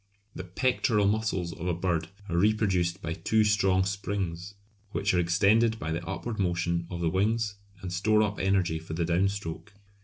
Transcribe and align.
The 0.33 0.43
pectoral 0.43 1.05
muscles 1.05 1.53
of 1.53 1.67
a 1.67 1.75
bird 1.75 2.09
are 2.27 2.35
reproduced 2.35 3.03
by 3.03 3.13
two 3.13 3.43
strong 3.43 3.85
springs 3.85 4.55
which 4.93 5.13
are 5.13 5.19
extended 5.19 5.77
by 5.77 5.91
the 5.91 6.03
upward 6.07 6.39
motion 6.39 6.87
of 6.89 7.01
the 7.01 7.09
wings 7.11 7.53
and 7.83 7.93
store 7.93 8.23
up 8.23 8.39
energy 8.39 8.79
for 8.79 8.93
the 8.95 9.05
down 9.05 9.29
stroke. 9.29 9.73